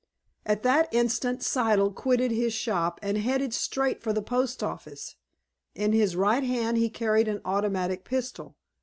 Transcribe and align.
At 0.47 0.63
that 0.63 0.91
instant 0.91 1.41
Siddle 1.41 1.93
quitted 1.93 2.31
his 2.31 2.53
shop, 2.53 2.99
and 3.03 3.19
headed 3.19 3.53
straight 3.53 4.01
for 4.01 4.11
the 4.13 4.23
post 4.23 4.63
office. 4.63 5.15
In 5.75 5.93
his 5.93 6.15
right 6.15 6.43
hand 6.43 6.77
he 6.77 6.89
carried 6.89 7.27
an 7.27 7.39
automatic 7.45 8.03
pistol. 8.03 8.55